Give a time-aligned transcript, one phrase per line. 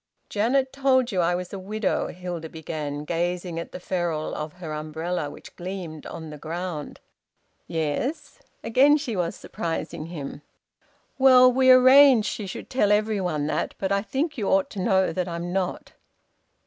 [0.29, 4.73] "Janet told you I was a widow," Hilda began, gazing at the ferule of her
[4.73, 6.99] umbrella, which gleamed on the ground.
[7.67, 10.41] "Yes." Again she was surprising him.
[11.19, 13.75] "Well, we arranged she should tell every one that.
[13.77, 15.91] But I think you ought to know that I'm not."